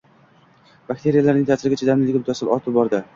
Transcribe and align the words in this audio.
bakteriyalarning 0.87 1.45
ta’sirga 1.51 1.79
chidamliligi 1.81 2.23
muttasil 2.23 2.51
ortib 2.57 2.77
bordi 2.79 3.03